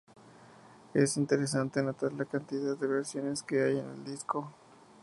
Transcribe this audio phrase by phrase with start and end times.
[0.95, 4.51] Es interesante notar la cantidad de versiones que hay en el disco.